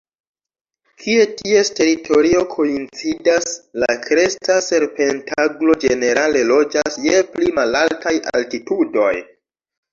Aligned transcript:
Kie 1.01 1.25
ties 1.41 1.69
teritorio 1.79 2.39
koincidas, 2.53 3.53
la 3.85 3.91
Kresta 4.07 4.57
serpentaglo 4.71 5.79
ĝenerale 5.87 6.45
loĝas 6.55 7.01
je 7.07 7.23
pli 7.37 7.55
malaltaj 7.63 8.19
altitudoj. 8.37 9.15